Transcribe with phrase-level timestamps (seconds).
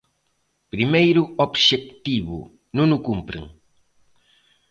[0.73, 2.37] Primeiro obxectivo,
[2.77, 3.45] non o cumpren.